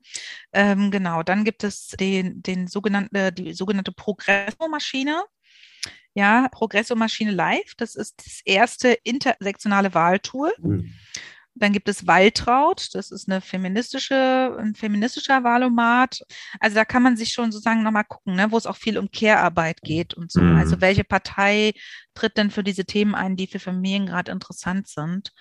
[0.53, 1.23] Ähm, genau.
[1.23, 5.23] Dann gibt es den, den sogenannte, die sogenannte Progresso-Maschine.
[6.13, 7.75] Ja, Progresso-Maschine Live.
[7.77, 10.51] Das ist das erste intersektionale Wahltool.
[10.59, 10.93] Mhm.
[11.55, 16.21] Dann gibt es Waltraud, das ist eine feministische, ein feministischer Wahlomat.
[16.59, 19.11] Also da kann man sich schon sozusagen nochmal gucken, ne, wo es auch viel um
[19.11, 20.41] Care-Arbeit geht und so.
[20.41, 20.57] Mhm.
[20.57, 21.73] Also welche Partei
[22.13, 25.31] tritt denn für diese Themen ein, die für Familien gerade interessant sind?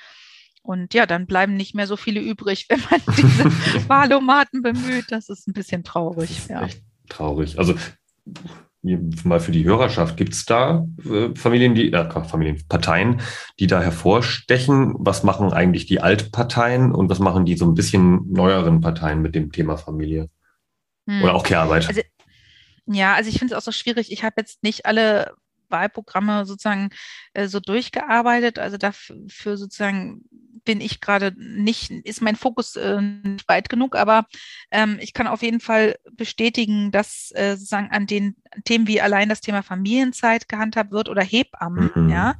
[0.62, 3.44] Und ja, dann bleiben nicht mehr so viele übrig, wenn man diese
[3.88, 5.06] Wahlomaten bemüht.
[5.10, 6.28] Das ist ein bisschen traurig.
[6.28, 6.64] Das ist ja.
[6.64, 7.58] echt traurig.
[7.58, 7.74] Also
[8.82, 13.20] mal für die Hörerschaft, gibt es da äh, Familien, die, äh, Familien, Parteien,
[13.58, 14.94] die da hervorstechen?
[14.98, 19.34] Was machen eigentlich die Altparteien und was machen die so ein bisschen neueren Parteien mit
[19.34, 20.30] dem Thema Familie?
[21.06, 21.22] Hm.
[21.22, 21.88] Oder auch Care-Arbeit?
[21.88, 22.00] Also,
[22.86, 24.10] ja, also ich finde es auch so schwierig.
[24.10, 25.34] Ich habe jetzt nicht alle
[25.68, 26.90] Wahlprogramme sozusagen
[27.34, 28.58] äh, so durchgearbeitet.
[28.58, 30.22] Also dafür sozusagen
[30.64, 34.26] bin ich gerade nicht, ist mein Fokus äh, nicht weit genug, aber
[34.70, 39.28] ähm, ich kann auf jeden Fall bestätigen, dass äh, sozusagen an den Themen wie allein
[39.28, 42.08] das Thema Familienzeit gehandhabt wird oder Hebammen, mhm.
[42.08, 42.34] ja,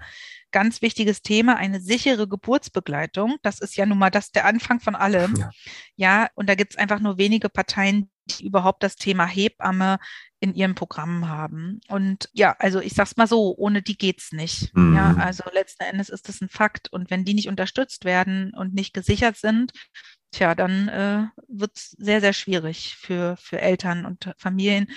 [0.51, 3.37] ganz wichtiges Thema, eine sichere Geburtsbegleitung.
[3.43, 5.37] Das ist ja nun mal das der Anfang von allem.
[5.37, 5.51] Ja,
[5.97, 9.99] ja und da gibt es einfach nur wenige Parteien, die überhaupt das Thema Hebamme
[10.41, 11.81] in ihrem Programm haben.
[11.89, 14.75] Und ja, also ich sag's mal so, ohne die geht's nicht.
[14.75, 14.97] Mhm.
[14.97, 16.91] Ja, also letzten Endes ist das ein Fakt.
[16.91, 19.73] Und wenn die nicht unterstützt werden und nicht gesichert sind,
[20.33, 24.91] tja, dann äh, wird's sehr, sehr schwierig für, für Eltern und Familien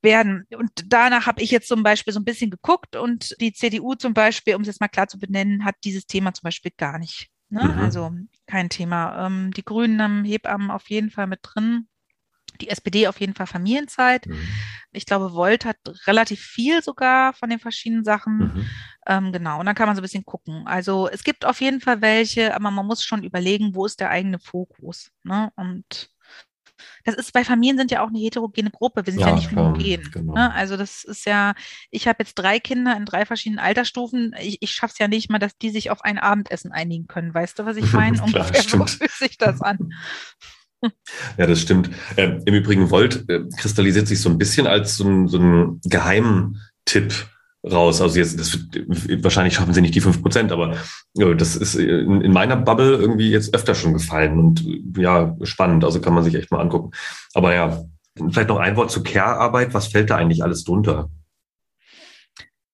[0.00, 0.46] werden.
[0.56, 4.14] Und danach habe ich jetzt zum Beispiel so ein bisschen geguckt und die CDU zum
[4.14, 7.30] Beispiel, um es jetzt mal klar zu benennen, hat dieses Thema zum Beispiel gar nicht.
[7.48, 7.64] Ne?
[7.64, 7.78] Mhm.
[7.80, 8.12] Also
[8.46, 9.26] kein Thema.
[9.26, 11.88] Ähm, die Grünen haben Hebammen auf jeden Fall mit drin
[12.60, 14.26] die SPD auf jeden Fall Familienzeit.
[14.26, 14.38] Mhm.
[14.92, 18.38] Ich glaube, Volt hat relativ viel sogar von den verschiedenen Sachen.
[18.38, 18.70] Mhm.
[19.06, 20.66] Ähm, genau, und dann kann man so ein bisschen gucken.
[20.66, 24.10] Also es gibt auf jeden Fall welche, aber man muss schon überlegen, wo ist der
[24.10, 25.10] eigene Fokus.
[25.22, 25.50] Ne?
[25.56, 26.10] Und
[27.04, 29.06] das ist bei Familien sind ja auch eine heterogene Gruppe.
[29.06, 30.10] Wir sind ja, ja nicht homogen.
[30.10, 30.34] Genau.
[30.34, 30.52] Ne?
[30.52, 31.54] Also das ist ja,
[31.90, 34.34] ich habe jetzt drei Kinder in drei verschiedenen Altersstufen.
[34.40, 37.32] Ich, ich schaffe es ja nicht mal, dass die sich auf ein Abendessen einigen können.
[37.32, 38.20] Weißt du, was ich meine?
[38.22, 39.92] Ungefähr so fühlt sich das an.
[41.38, 41.90] Ja, das stimmt.
[42.16, 45.80] Äh, Im Übrigen, Volt äh, kristallisiert sich so ein bisschen als so ein, so ein
[45.84, 47.12] Geheimtipp
[47.64, 48.00] raus.
[48.00, 50.76] Also jetzt, das wird, wahrscheinlich schaffen sie nicht die fünf Prozent, aber
[51.14, 54.64] ja, das ist in, in, meiner Bubble irgendwie jetzt öfter schon gefallen und
[54.96, 55.84] ja, spannend.
[55.84, 56.90] Also kann man sich echt mal angucken.
[57.34, 57.84] Aber ja,
[58.30, 59.74] vielleicht noch ein Wort zur Care-Arbeit.
[59.74, 61.10] Was fällt da eigentlich alles drunter?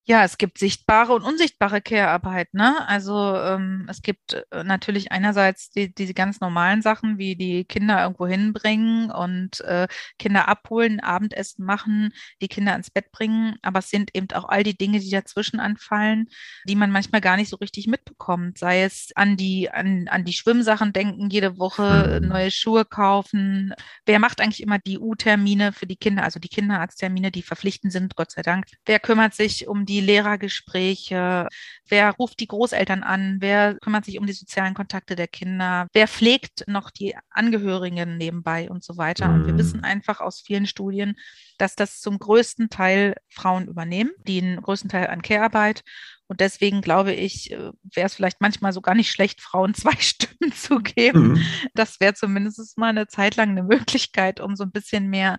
[0.05, 2.55] Ja, es gibt sichtbare und unsichtbare Care-Arbeit.
[2.55, 2.75] Ne?
[2.89, 8.03] Also ähm, es gibt äh, natürlich einerseits die, diese ganz normalen Sachen, wie die Kinder
[8.03, 9.87] irgendwo hinbringen und äh,
[10.19, 13.55] Kinder abholen, Abendessen machen, die Kinder ins Bett bringen.
[13.63, 16.29] Aber es sind eben auch all die Dinge, die dazwischen anfallen,
[16.67, 18.59] die man manchmal gar nicht so richtig mitbekommt.
[18.59, 22.27] Sei es an die, an, an die Schwimmsachen denken, jede Woche mhm.
[22.27, 23.73] neue Schuhe kaufen.
[24.05, 28.17] Wer macht eigentlich immer die U-Termine für die Kinder, also die Kinderarzttermine, die verpflichtend sind,
[28.17, 28.67] Gott sei Dank?
[28.85, 31.49] Wer kümmert sich um die die Lehrergespräche?
[31.87, 33.37] Wer ruft die Großeltern an?
[33.41, 35.87] Wer kümmert sich um die sozialen Kontakte der Kinder?
[35.93, 39.29] Wer pflegt noch die Angehörigen nebenbei und so weiter?
[39.29, 39.85] Und wir wissen mhm.
[39.85, 41.17] einfach aus vielen Studien,
[41.59, 45.83] dass das zum größten Teil Frauen übernehmen, die den größten Teil an Care-Arbeit.
[46.27, 49.95] Und deswegen glaube ich, äh, wäre es vielleicht manchmal so gar nicht schlecht, Frauen zwei
[49.99, 51.33] Stimmen zu geben.
[51.33, 51.45] Mhm.
[51.75, 55.39] Das wäre zumindest mal eine Zeit lang eine Möglichkeit, um so ein bisschen mehr,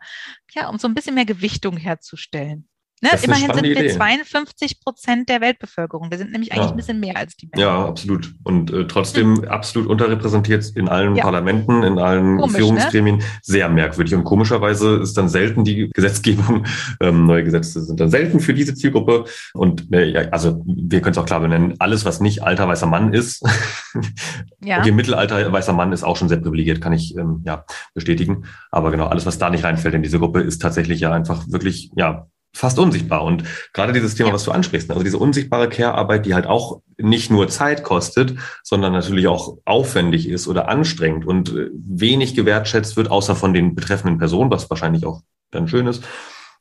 [0.52, 2.70] ja, um so ein bisschen mehr Gewichtung herzustellen.
[3.04, 3.10] Ne?
[3.22, 3.90] Immerhin sind wir Idee.
[3.90, 6.10] 52 Prozent der Weltbevölkerung.
[6.10, 6.72] Wir sind nämlich eigentlich ja.
[6.72, 7.62] ein bisschen mehr als die Männer.
[7.62, 8.34] Ja, absolut.
[8.44, 9.48] Und äh, trotzdem hm.
[9.50, 11.24] absolut unterrepräsentiert in allen ja.
[11.26, 12.60] Parlamenten, in allen Komisch, ne?
[12.60, 13.18] Führungsgremien.
[13.18, 13.24] Ne?
[13.42, 14.16] Sehr merkwürdig.
[14.16, 16.66] Und komischerweise ist dann selten die Gesetzgebung,
[17.02, 19.26] ähm, neue Gesetze sind dann selten für diese Zielgruppe.
[19.54, 22.88] Und äh, ja, also wir können es auch klar benennen, alles, was nicht alter weißer
[22.88, 23.44] Mann ist,
[24.64, 24.80] Ja.
[24.80, 28.46] Okay, Mittelalter weißer Mann ist auch schon sehr privilegiert, kann ich ähm, ja bestätigen.
[28.72, 31.92] Aber genau, alles, was da nicht reinfällt in diese Gruppe, ist tatsächlich ja einfach wirklich,
[31.96, 33.24] ja, fast unsichtbar.
[33.24, 37.32] Und gerade dieses Thema, was du ansprichst, also diese unsichtbare Care-Arbeit, die halt auch nicht
[37.32, 43.10] nur Zeit kostet, sondern natürlich auch aufwendig ist oder anstrengend und äh, wenig gewertschätzt wird,
[43.10, 46.04] außer von den betreffenden Personen, was wahrscheinlich auch dann schön ist,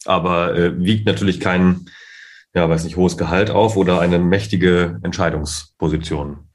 [0.04, 1.86] aber äh, wiegt natürlich kein,
[2.54, 6.51] ja, weiß nicht, hohes Gehalt auf oder eine mächtige Entscheidungsposition.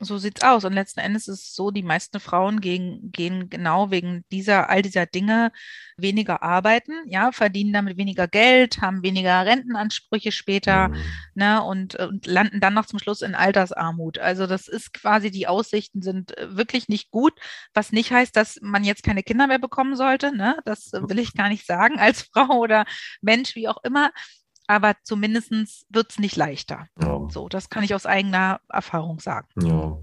[0.00, 0.64] So sieht's aus.
[0.64, 4.80] Und letzten Endes ist es so, die meisten Frauen gehen, gehen genau wegen dieser, all
[4.80, 5.50] dieser Dinge
[5.96, 11.02] weniger arbeiten, ja, verdienen damit weniger Geld, haben weniger Rentenansprüche später, mhm.
[11.34, 14.18] ne, und, und landen dann noch zum Schluss in Altersarmut.
[14.20, 17.32] Also das ist quasi, die Aussichten sind äh, wirklich nicht gut,
[17.74, 20.56] was nicht heißt, dass man jetzt keine Kinder mehr bekommen sollte, ne?
[20.64, 22.84] Das will ich gar nicht sagen als Frau oder
[23.20, 24.10] Mensch, wie auch immer
[24.68, 25.50] aber zumindest
[25.88, 26.86] wird es nicht leichter.
[27.02, 27.26] Ja.
[27.30, 29.48] So, das kann ich aus eigener Erfahrung sagen.
[29.60, 29.96] Ja,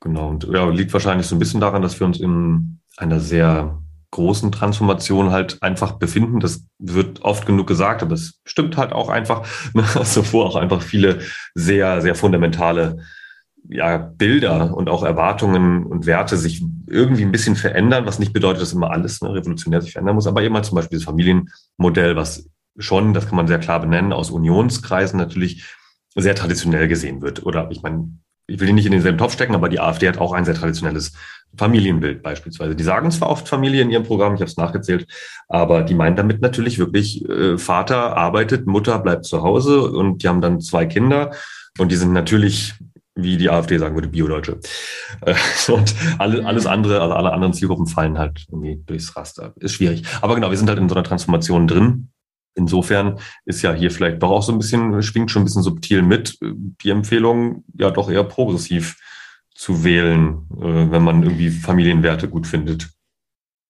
[0.00, 0.28] genau.
[0.28, 3.82] Und ja, liegt wahrscheinlich so ein bisschen daran, dass wir uns in einer sehr
[4.12, 6.40] großen Transformation halt einfach befinden.
[6.40, 10.56] Das wird oft genug gesagt, aber es stimmt halt auch einfach, ne, also wo auch
[10.56, 11.20] einfach viele
[11.54, 12.98] sehr, sehr fundamentale
[13.68, 18.62] ja, Bilder und auch Erwartungen und Werte sich irgendwie ein bisschen verändern, was nicht bedeutet,
[18.62, 22.48] dass immer alles ne, revolutionär sich verändern muss, aber immer zum Beispiel das Familienmodell, was
[22.78, 25.64] schon, das kann man sehr klar benennen, aus Unionskreisen natürlich
[26.14, 27.44] sehr traditionell gesehen wird.
[27.44, 28.10] Oder ich meine,
[28.46, 30.54] ich will ihn nicht in denselben Topf stecken, aber die AfD hat auch ein sehr
[30.54, 31.12] traditionelles
[31.56, 32.76] Familienbild beispielsweise.
[32.76, 35.06] Die sagen zwar oft Familie in ihrem Programm, ich habe es nachgezählt,
[35.48, 40.28] aber die meinen damit natürlich wirklich, äh, Vater arbeitet, Mutter bleibt zu Hause und die
[40.28, 41.32] haben dann zwei Kinder
[41.78, 42.74] und die sind natürlich
[43.16, 44.60] wie die AfD sagen würde, Biodeutsche.
[45.22, 45.34] Äh,
[45.72, 49.54] und alle, alles andere, also alle anderen Zielgruppen fallen halt irgendwie durchs Raster.
[49.56, 50.02] Ist schwierig.
[50.20, 52.10] Aber genau, wir sind halt in so einer Transformation drin.
[52.56, 56.02] Insofern ist ja hier vielleicht doch auch so ein bisschen, schwingt schon ein bisschen subtil
[56.02, 58.96] mit, die Empfehlung ja doch eher progressiv
[59.54, 62.88] zu wählen, äh, wenn man irgendwie Familienwerte gut findet.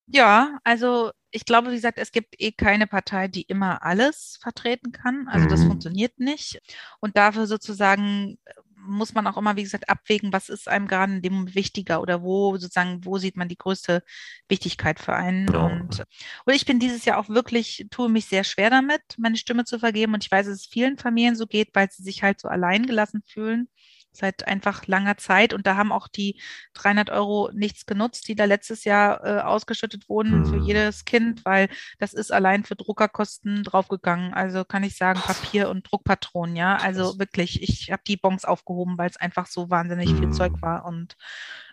[0.07, 4.92] Ja, also ich glaube, wie gesagt, es gibt eh keine Partei, die immer alles vertreten
[4.92, 5.27] kann.
[5.29, 5.68] Also das mhm.
[5.68, 6.61] funktioniert nicht.
[7.01, 8.38] Und dafür sozusagen
[8.87, 12.01] muss man auch immer, wie gesagt, abwägen, was ist einem gerade in dem Moment wichtiger
[12.01, 14.03] oder wo sozusagen, wo sieht man die größte
[14.49, 15.46] Wichtigkeit für einen.
[15.53, 15.66] Ja.
[15.66, 16.05] Und,
[16.44, 19.79] und ich bin dieses Jahr auch wirklich, tue mich sehr schwer damit, meine Stimme zu
[19.79, 20.14] vergeben.
[20.14, 22.87] Und ich weiß, dass es vielen Familien so geht, weil sie sich halt so allein
[22.87, 23.68] gelassen fühlen
[24.17, 25.53] seit einfach langer Zeit.
[25.55, 26.41] Und da haben auch die
[26.75, 30.47] 300 Euro nichts genutzt, die da letztes Jahr äh, ausgeschüttet wurden mhm.
[30.47, 34.35] für jedes Kind, weil das ist allein für Druckerkosten draufgegangen.
[34.35, 36.77] Also kann ich sagen, Papier und Druckpatronen, ja.
[36.77, 40.19] Also wirklich, ich habe die Bons aufgehoben, weil es einfach so wahnsinnig mhm.
[40.19, 40.63] viel Zeug hm.
[40.63, 41.17] war und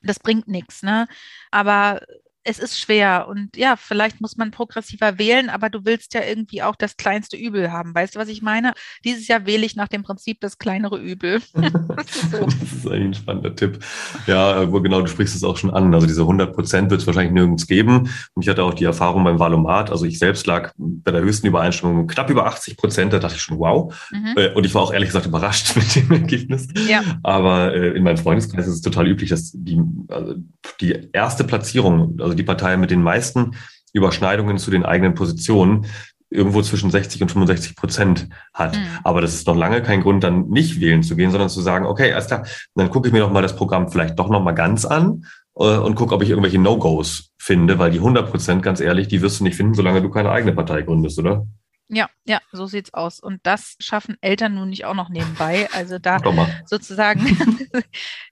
[0.04, 1.08] das bringt nichts, ne?
[1.52, 2.02] Aber
[2.44, 6.62] es ist schwer und ja, vielleicht muss man progressiver wählen, aber du willst ja irgendwie
[6.62, 7.96] auch das kleinste Übel haben.
[7.96, 8.74] Weißt du, was ich meine?
[9.06, 11.42] Dieses Jahr wähle ich nach dem Prinzip das kleinere Übel.
[11.54, 12.46] das, ist so.
[12.46, 13.80] das ist eigentlich ein spannender Tipp.
[14.28, 15.94] Ja, aber genau, du sprichst es auch schon an.
[15.94, 18.10] Also diese 100 Prozent wird es wahrscheinlich nirgends geben.
[18.34, 19.90] Und ich hatte auch die Erfahrung beim Valomat.
[19.90, 23.14] Also ich selbst lag bei der höchsten Übereinstimmung knapp über 80 Prozent.
[23.14, 23.94] Da dachte ich schon, wow.
[24.12, 24.34] Mhm.
[24.36, 26.68] Äh, und ich war auch ehrlich gesagt überrascht mit dem Ergebnis.
[26.88, 27.02] Ja.
[27.24, 30.36] Aber äh, in meinem Freundeskreis ist es total üblich, dass die, also
[30.82, 33.56] die erste Platzierung, also also die Partei mit den meisten
[33.93, 35.86] Überschneidungen zu den eigenen Positionen
[36.32, 38.76] irgendwo zwischen 60 und 65 Prozent hat.
[38.76, 38.86] Mhm.
[39.04, 41.86] Aber das ist noch lange kein Grund, dann nicht wählen zu gehen, sondern zu sagen,
[41.86, 44.54] okay, alles klar, dann gucke ich mir doch mal das Programm vielleicht doch noch mal
[44.54, 48.80] ganz an äh, und gucke, ob ich irgendwelche No-Gos finde, weil die 100 Prozent, ganz
[48.80, 51.46] ehrlich, die wirst du nicht finden, solange du keine eigene Partei gründest, oder?
[51.89, 53.19] Ja, ja, so sieht's aus.
[53.19, 55.69] Und das schaffen Eltern nun nicht auch noch nebenbei.
[55.74, 56.19] Also da
[56.65, 57.19] sozusagen,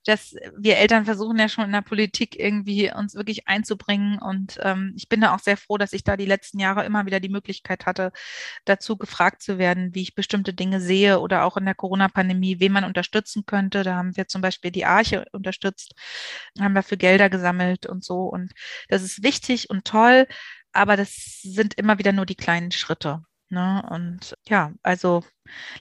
[0.06, 4.20] dass wir Eltern versuchen ja schon in der Politik irgendwie uns wirklich einzubringen.
[4.20, 7.06] Und ähm, ich bin da auch sehr froh, dass ich da die letzten Jahre immer
[7.06, 8.12] wieder die Möglichkeit hatte,
[8.66, 12.72] dazu gefragt zu werden, wie ich bestimmte Dinge sehe oder auch in der Corona-Pandemie, wen
[12.72, 13.84] man unterstützen könnte.
[13.84, 15.94] Da haben wir zum Beispiel die Arche unterstützt,
[16.60, 18.24] haben dafür Gelder gesammelt und so.
[18.24, 18.54] Und
[18.88, 20.26] das ist wichtig und toll.
[20.74, 23.24] Aber das sind immer wieder nur die kleinen Schritte.
[23.52, 23.84] Ne?
[23.90, 25.24] Und ja, also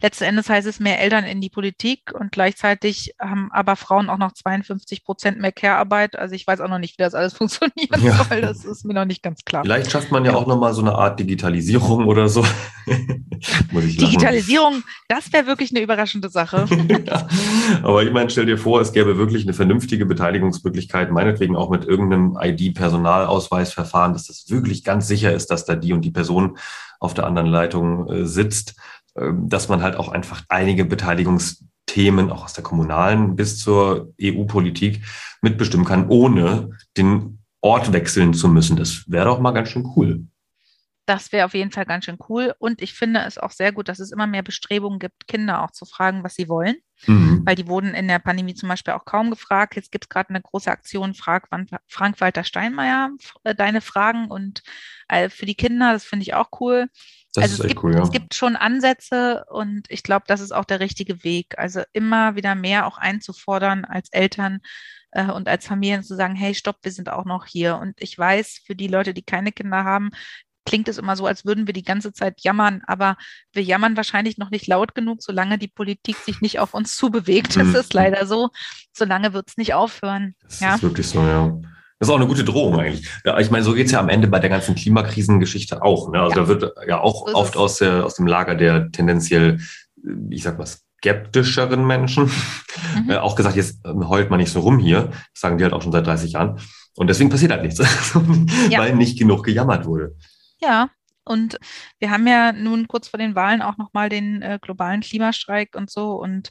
[0.02, 4.18] letzten Endes heißt es mehr Eltern in die Politik und gleichzeitig haben aber Frauen auch
[4.18, 6.16] noch 52 Prozent mehr Care-Arbeit.
[6.16, 8.24] Also ich weiß auch noch nicht, wie das alles funktionieren ja.
[8.24, 8.40] soll.
[8.40, 9.62] Das ist mir noch nicht ganz klar.
[9.62, 10.38] Vielleicht schafft man ja, ja.
[10.38, 12.44] auch nochmal so eine Art Digitalisierung oder so.
[13.72, 16.66] Digitalisierung, das wäre wirklich eine überraschende Sache.
[17.06, 17.28] ja.
[17.82, 21.84] Aber ich meine, stell dir vor, es gäbe wirklich eine vernünftige Beteiligungsmöglichkeit, meinetwegen auch mit
[21.84, 26.58] irgendeinem ID-Personalausweisverfahren, dass das wirklich ganz sicher ist, dass da die und die Person
[26.98, 28.74] auf der anderen Leitung äh, sitzt,
[29.42, 35.02] dass man halt auch einfach einige Beteiligungsthemen auch aus der kommunalen bis zur EU-Politik
[35.42, 38.76] mitbestimmen kann, ohne den Ort wechseln zu müssen.
[38.76, 40.24] Das wäre doch mal ganz schön cool.
[41.06, 42.54] Das wäre auf jeden Fall ganz schön cool.
[42.58, 45.72] Und ich finde es auch sehr gut, dass es immer mehr Bestrebungen gibt, Kinder auch
[45.72, 46.76] zu fragen, was sie wollen.
[47.06, 47.42] Mhm.
[47.44, 49.74] Weil die wurden in der Pandemie zum Beispiel auch kaum gefragt.
[49.74, 51.48] Jetzt gibt es gerade eine große Aktion, Frag
[51.88, 53.10] Frank-Walter Steinmeier
[53.42, 54.28] äh, deine Fragen.
[54.28, 54.62] Und
[55.08, 56.88] äh, für die Kinder, das finde ich auch cool.
[57.34, 58.02] Das also es gibt, cool, ja.
[58.02, 61.58] es gibt schon Ansätze und ich glaube, das ist auch der richtige Weg.
[61.58, 64.60] Also immer wieder mehr auch einzufordern als Eltern
[65.12, 67.76] äh, und als Familien zu sagen, hey, stopp, wir sind auch noch hier.
[67.76, 70.10] Und ich weiß, für die Leute, die keine Kinder haben,
[70.66, 73.16] klingt es immer so, als würden wir die ganze Zeit jammern, aber
[73.52, 77.56] wir jammern wahrscheinlich noch nicht laut genug, solange die Politik sich nicht auf uns zubewegt.
[77.60, 77.76] Das mhm.
[77.76, 78.50] ist leider so.
[78.92, 80.34] Solange wird es nicht aufhören.
[80.42, 80.74] Das ja?
[80.74, 81.58] ist wirklich so, ja.
[82.00, 83.06] Das ist auch eine gute Drohung eigentlich.
[83.26, 86.10] Ja, ich meine, so geht's ja am Ende bei der ganzen Klimakrisengeschichte auch.
[86.10, 86.18] Ne?
[86.18, 86.42] Also ja.
[86.42, 89.60] da wird ja auch so oft aus, der, aus dem Lager der tendenziell,
[90.30, 92.30] ich sag mal, skeptischeren Menschen
[93.04, 93.10] mhm.
[93.10, 95.10] äh, auch gesagt, jetzt äh, heult man nicht so rum hier.
[95.34, 96.58] Das sagen die halt auch schon seit 30 Jahren.
[96.96, 97.78] Und deswegen passiert halt nichts,
[98.76, 100.16] weil nicht genug gejammert wurde.
[100.58, 100.88] Ja,
[101.30, 101.60] und
[102.00, 105.88] wir haben ja nun kurz vor den Wahlen auch nochmal den äh, globalen Klimastreik und
[105.88, 106.20] so.
[106.20, 106.48] Und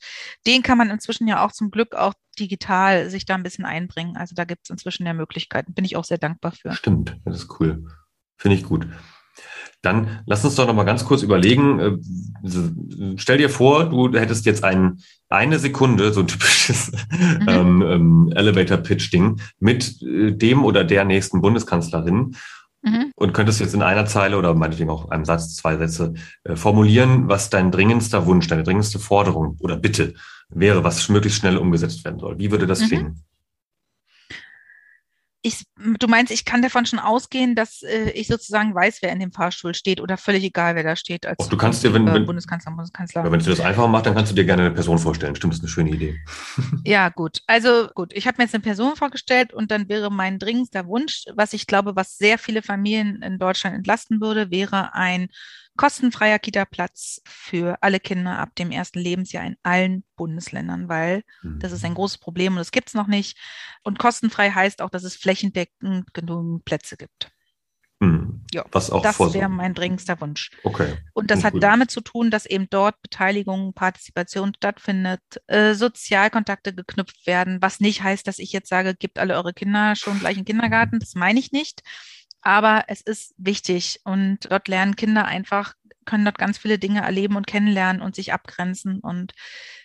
[0.47, 4.15] den kann man inzwischen ja auch zum Glück auch digital sich da ein bisschen einbringen.
[4.15, 5.73] Also da gibt es inzwischen ja Möglichkeiten.
[5.73, 6.71] Bin ich auch sehr dankbar für.
[6.71, 7.87] Stimmt, das ist cool.
[8.37, 8.87] Finde ich gut.
[9.81, 11.79] Dann lass uns doch noch mal ganz kurz überlegen.
[12.45, 17.49] Äh, stell dir vor, du hättest jetzt ein, eine Sekunde, so ein typisches mhm.
[17.49, 22.37] ähm, ähm, Elevator-Pitch-Ding mit äh, dem oder der nächsten Bundeskanzlerin
[22.81, 23.11] Mhm.
[23.15, 26.13] Und könntest jetzt in einer Zeile oder meinetwegen auch einem Satz, zwei Sätze
[26.43, 30.13] äh, formulieren, was dein dringendster Wunsch, deine dringendste Forderung oder Bitte
[30.49, 32.39] wäre, was möglichst schnell umgesetzt werden soll.
[32.39, 33.21] Wie würde das mhm.
[35.41, 39.19] Ich, du meinst, ich kann davon schon ausgehen, dass äh, ich sozusagen weiß, wer in
[39.19, 42.19] dem Fahrstuhl steht oder völlig egal, wer da steht als du kannst dir, wenn, äh,
[42.19, 43.23] Bundeskanzler, Bundeskanzler.
[43.23, 45.35] Ja, wenn dir das einfacher macht, dann kannst du dir gerne eine Person vorstellen.
[45.35, 46.19] Stimmt, das ist eine schöne Idee.
[46.83, 47.39] ja, gut.
[47.47, 51.23] Also gut, ich habe mir jetzt eine Person vorgestellt und dann wäre mein dringendster Wunsch,
[51.33, 55.29] was ich glaube, was sehr viele Familien in Deutschland entlasten würde, wäre ein
[55.79, 61.59] kostenfreier Kita-Platz für alle Kinder ab dem ersten Lebensjahr in allen Bundesländern, weil mhm.
[61.59, 63.37] das ist ein großes Problem und das gibt es noch nicht.
[63.81, 67.31] Und kostenfrei heißt auch, dass es flächendeckend genug Plätze gibt.
[68.01, 68.41] Mhm.
[68.51, 70.51] Ja, Was auch das wäre mein dringendster Wunsch.
[70.65, 70.97] Okay.
[71.13, 71.63] Und das hat gut.
[71.63, 78.03] damit zu tun, dass eben dort Beteiligung, Partizipation stattfindet, äh, Sozialkontakte geknüpft werden, was nicht
[78.03, 80.99] heißt, dass ich jetzt sage, gebt alle eure Kinder schon gleich in den Kindergarten.
[80.99, 81.83] Das meine ich nicht.
[82.41, 85.73] Aber es ist wichtig und dort lernen Kinder einfach,
[86.05, 88.99] können dort ganz viele Dinge erleben und kennenlernen und sich abgrenzen.
[88.99, 89.33] Und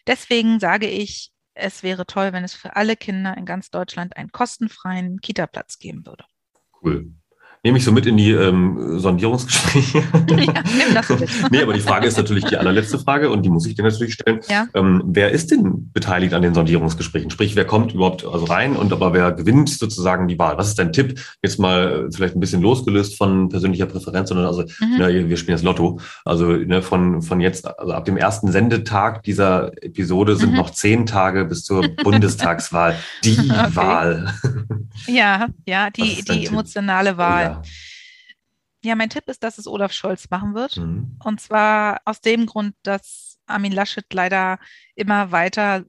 [0.07, 4.33] deswegen sage ich, es wäre toll, wenn es für alle Kinder in ganz Deutschland einen
[4.33, 6.25] kostenfreien Kita-Platz geben würde.
[6.83, 7.15] Cool
[7.65, 10.03] nehme ich so mit in die ähm, Sondierungsgespräche.
[10.35, 11.03] Ja,
[11.51, 14.15] nee, aber die Frage ist natürlich die allerletzte Frage und die muss ich dir natürlich
[14.15, 14.41] stellen.
[14.49, 14.67] Ja.
[14.75, 17.31] Ähm, wer ist denn beteiligt an den Sondierungsgesprächen?
[17.31, 20.59] Sprich, wer kommt überhaupt also rein und aber wer gewinnt sozusagen die Wahl?
[20.59, 21.21] Was ist dein Tipp?
[21.43, 24.97] Jetzt mal äh, vielleicht ein bisschen losgelöst von persönlicher Präferenz, sondern also mhm.
[24.99, 26.01] ne, wir spielen das Lotto.
[26.25, 30.57] Also ne, von, von jetzt, also ab dem ersten Sendetag dieser Episode sind mhm.
[30.57, 32.97] noch zehn Tage bis zur Bundestagswahl.
[33.25, 33.75] Die okay.
[33.75, 34.35] Wahl.
[35.07, 37.45] Ja, ja, die, die emotionale Wahl.
[37.45, 37.54] Ja.
[38.83, 40.77] Ja, mein Tipp ist, dass es Olaf Scholz machen wird.
[40.77, 41.17] Mhm.
[41.25, 44.59] Und zwar aus dem Grund, dass Armin Laschet leider
[44.95, 45.85] immer weiter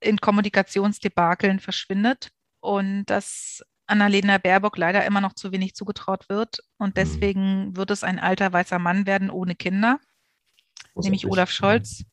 [0.00, 6.60] in Kommunikationsdebakeln verschwindet und dass Annalena Baerbock leider immer noch zu wenig zugetraut wird.
[6.78, 6.94] Und mhm.
[6.94, 9.98] deswegen wird es ein alter weißer Mann werden ohne Kinder,
[10.94, 12.04] nämlich Olaf Scholz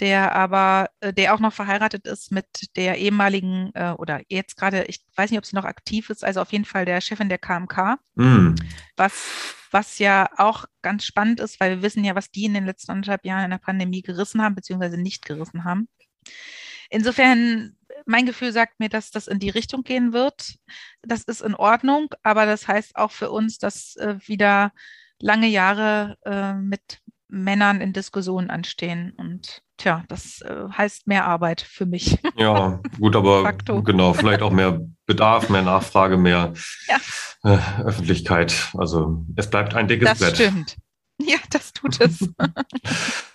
[0.00, 4.84] der aber, äh, der auch noch verheiratet ist mit der ehemaligen äh, oder jetzt gerade,
[4.84, 7.38] ich weiß nicht, ob sie noch aktiv ist, also auf jeden Fall der Chefin der
[7.38, 8.54] KMK, mm.
[8.96, 12.66] was, was ja auch ganz spannend ist, weil wir wissen ja, was die in den
[12.66, 15.88] letzten anderthalb Jahren in der Pandemie gerissen haben, beziehungsweise nicht gerissen haben.
[16.90, 20.56] Insofern, mein Gefühl sagt mir, dass das in die Richtung gehen wird.
[21.00, 24.72] Das ist in Ordnung, aber das heißt auch für uns, dass äh, wieder
[25.18, 29.12] lange Jahre äh, mit Männern in Diskussionen anstehen.
[29.16, 32.18] Und tja, das äh, heißt mehr Arbeit für mich.
[32.36, 36.54] Ja, gut, aber genau, vielleicht auch mehr Bedarf, mehr Nachfrage, mehr
[36.88, 36.98] ja.
[37.50, 38.70] äh, Öffentlichkeit.
[38.74, 40.32] Also es bleibt ein dickes das Brett.
[40.32, 40.76] Das stimmt.
[41.20, 42.28] Ja, das tut es.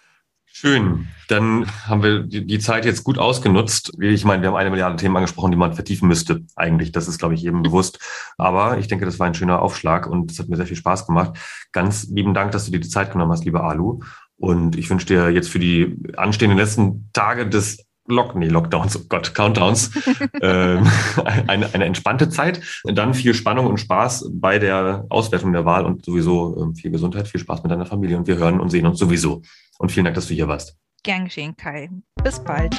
[0.60, 1.08] Schön.
[1.28, 3.92] Dann haben wir die Zeit jetzt gut ausgenutzt.
[4.00, 6.46] Ich meine, wir haben eine Milliarde Themen angesprochen, die man vertiefen müsste.
[6.56, 8.00] Eigentlich, das ist, glaube ich, jedem bewusst.
[8.40, 11.06] Aber ich denke, das war ein schöner Aufschlag und es hat mir sehr viel Spaß
[11.06, 11.38] gemacht.
[11.74, 14.00] Ganz lieben Dank, dass du dir die Zeit genommen hast, lieber Alu.
[14.38, 19.06] Und ich wünsche dir jetzt für die anstehenden letzten Tage des Lock, nee, Lockdowns, oh
[19.10, 19.92] Gott, Countdowns,
[20.42, 20.88] ähm,
[21.48, 22.62] eine, eine entspannte Zeit.
[22.86, 27.28] Dann viel Spannung und Spaß bei der Auswertung der Wahl und sowieso ähm, viel Gesundheit,
[27.28, 29.42] viel Spaß mit deiner Familie und wir hören und sehen uns sowieso.
[29.78, 30.78] Und vielen Dank, dass du hier warst.
[31.04, 31.90] Gern geschehen, Kai.
[32.24, 32.76] Bis bald.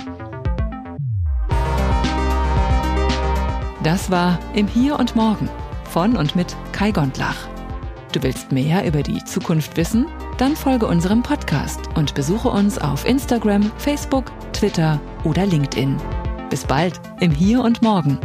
[3.82, 5.48] Das war Im Hier und Morgen
[5.84, 7.36] von und mit Kai Gondlach.
[8.12, 10.06] Du willst mehr über die Zukunft wissen?
[10.38, 15.96] Dann folge unserem Podcast und besuche uns auf Instagram, Facebook, Twitter oder LinkedIn.
[16.48, 18.20] Bis bald im Hier und Morgen.